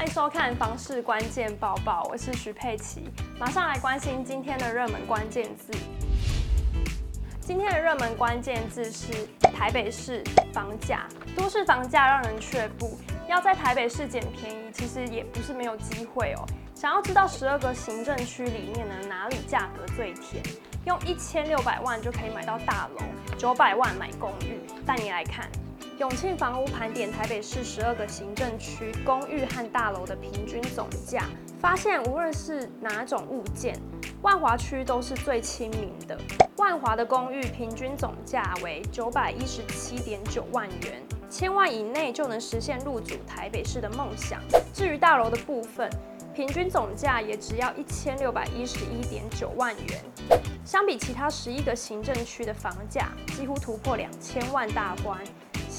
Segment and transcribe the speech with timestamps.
[0.00, 5.70] 欢迎收看房市关键报报，我是徐佩琪，马上来关心今天的热门关键字。
[7.38, 10.24] 今天的热门关键字是台北市
[10.54, 12.96] 房价，都市房价让人却步，
[13.28, 16.46] 要在台北市捡便宜，其实也不是没有机会哦。
[16.74, 20.42] 想要知道十二个行政区里面呢，哪里价格最甜？
[20.86, 23.02] 用一千六百万就可以买到大楼，
[23.36, 24.62] 九百万买公寓。
[24.86, 25.46] 带你来看，
[26.00, 31.24] 永庆房屋盘点台北市十二个行政区公寓和大楼的平均总价，
[31.60, 33.78] 发现无论是哪种物件，
[34.22, 36.18] 万华区都是最亲民的。
[36.56, 44.40] 万华的公寓平均总价为九百一十七点九万元，千万以内就能实现入主台北市的梦想。
[44.72, 45.90] 至于大楼的部分，
[46.34, 50.02] 平均总价也只要一千六百一十一点九万元，
[50.64, 55.18] 相比其他十一个行政区的房价，几乎突破两千万大关，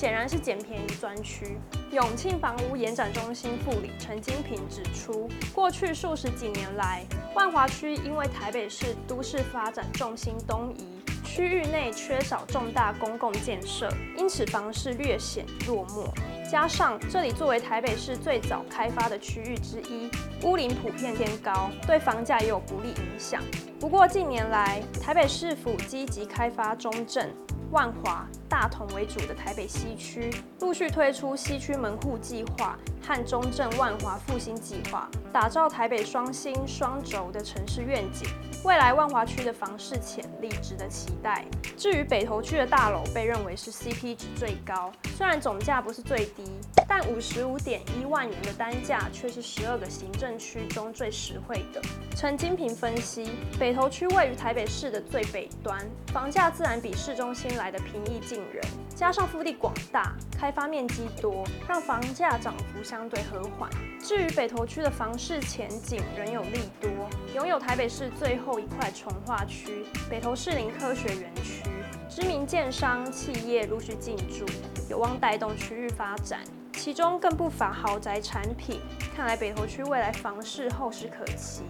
[0.01, 1.59] 显然是捡便宜专区。
[1.91, 10.87] 永庆房屋延展中心副理陈金平指出，过去数十几年来，万华区因为台北市都市发展重心东移。
[11.23, 16.09] 区域内缺少重大公共建设，因此房市略显落寞。
[16.49, 20.09] 加上这里作为台北市最早开发的区域之一，
[20.43, 23.39] 屋龄普遍偏高，对房价也有不利影响。
[23.79, 27.29] 不过近年来，台北市府积极开发中正、
[27.71, 38.27] 万华、大同为主的台北西区，陆续推出西区门户计划和中正万华复兴计划，打造台北双星双轴的城市愿景。
[38.63, 41.43] 未来万华区的房市潜力值得期待。
[41.75, 46.43] 至于北投区的大楼，被认为是 CP 值最高，虽然总价不是最低，
[46.87, 51.81] 但五十五点一万元的单价却是十二个行政区中最实惠的。
[52.15, 58.63] 陈金平分析，北投区位于台北市的最北端，房价自然比市中心来得平易近人，
[59.01, 63.67] 加上腹地广大，开发面积多，让房价涨幅相对和缓。
[63.99, 66.87] 至于北投区的房市前景仍有利多，
[67.33, 71.63] 拥有台北市最后一块重划区北投士林科学园区，
[72.07, 74.45] 知名建商企业陆续进驻，
[74.87, 76.41] 有望带动区域发展。
[76.73, 78.81] 其中更不乏豪宅产品，
[79.15, 81.63] 看来北投区未来房市后市可期。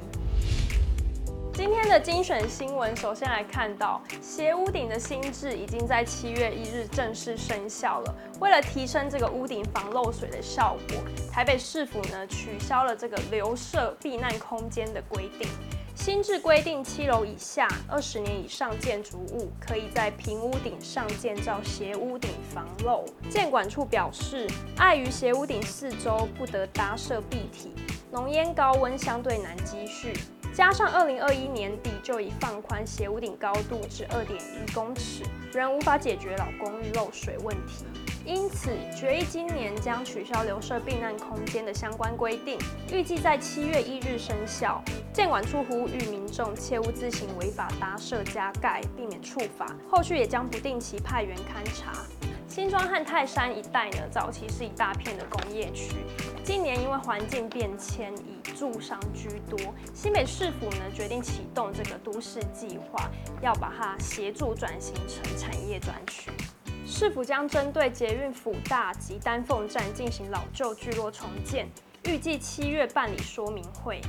[1.61, 8.15] 今天的精选新闻，首先来看到斜屋顶的新制已经在七月一日正式生效了。
[8.39, 10.97] 为了提升这个屋顶防漏水的效果，
[11.31, 15.47] 台北市府呢取消了这个留设避难空间的规定。
[15.93, 23.05] 新制规定，七楼以下二十年以上建筑物可以在平屋顶上建造斜屋顶防漏。
[23.29, 27.71] 建管处表示，碍于斜屋顶四周不得搭设壁体，
[28.11, 30.11] 浓烟高温相对难积蓄。
[30.53, 35.23] 加上二零二一年底就已放宽斜屋顶高度至二点一公尺，
[35.53, 37.85] 仍无法解决老公寓漏水问题，
[38.25, 42.59] 因此决议今年将取消留设避难空间的相关规定，
[42.91, 44.83] 预计在七月一日生效。
[45.13, 49.65] 建管处呼吁民众切勿自行违法搭设加盖，避免处罚。
[49.89, 51.93] 后续也将不定期派员勘查。
[52.53, 55.95] 新庄和泰山一带呢，早期是一大片的工业区，
[56.43, 59.57] 近年因为环境变迁，以住商居多。
[59.93, 63.09] 新北市府呢决定启动这个都市计划，
[63.41, 66.29] 要把它协助转型成产业专区。
[66.85, 71.69] 市府将针对捷运辅大及丹凤站进行老旧聚落重建，
[72.03, 74.01] 预计七月办理说明会。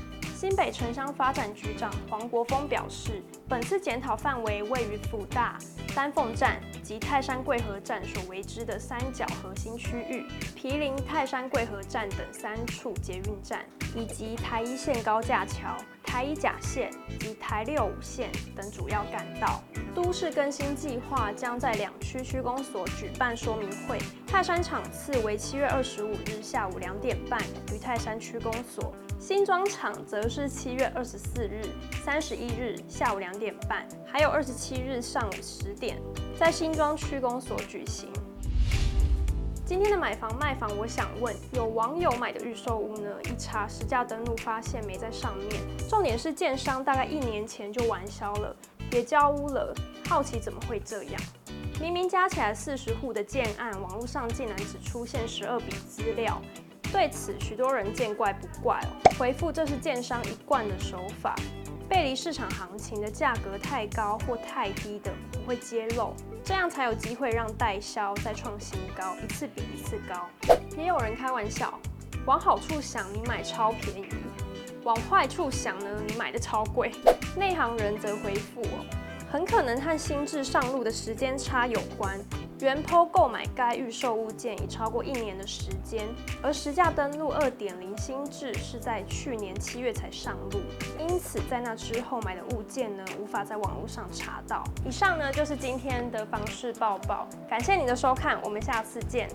[0.43, 5.57] 新北城乡发展局长黄国峰表示，本次检讨范围位于辅大、
[5.95, 10.27] 丹凤站及泰山贵河站所为之的三角核心区域，
[10.57, 13.65] 毗邻泰山贵河站等三处捷运站，
[13.95, 19.63] 以及台一线高架桥、台一甲线及台六五线等主要干道。
[19.95, 27.41] 都市更新计划将在两区区公所举办说明会，泰山场次为七月二十五日下午两点半
[27.73, 28.93] 于泰山区公所。
[29.23, 31.63] 新庄场则是七月二十四日、
[32.05, 35.97] 三十一日下午两点半，还有二十七日上午十点，
[36.37, 38.09] 在新庄区公所举行。
[39.65, 43.09] 今天的买房卖房，我想问，有网友买的预售屋呢？
[43.27, 45.49] 一查实价登录，发现没在上面。
[45.89, 48.57] 重点是建商大概一年前就完销了，
[48.91, 49.73] 别交屋了。
[50.09, 51.23] 好奇怎么会这样？
[51.81, 56.43] 明明加起来四十户的建案，网络上竟然只出现十二笔资料。
[56.93, 58.79] 对此，许多人见怪不怪，
[59.19, 61.35] 回复这是建商一贯的手法，
[61.89, 66.13] 背离市场行情的价格太高或太低的不会揭露，
[66.45, 70.29] 这样才有机会让代销再创新高，一次比一次高。
[70.77, 71.81] 也有人开玩笑，
[72.27, 74.15] 往好处想，你买超便宜；
[74.85, 76.93] 往坏处想呢，你买的超贵。
[77.37, 78.85] 内行人则回复哦。
[79.31, 82.21] 很可能和新制上路的时间差有关。
[82.63, 86.07] 原 PO 购买该预售物件已超过一年的时间，
[86.41, 90.61] 而实价登录二点零新制是在去年七月才上路，
[90.99, 94.63] 因此在那之后买的物件呢，无法在网络上查到。
[94.87, 99.29] 以上呢就是今天的房市报报，感谢你的收看，我们下次见。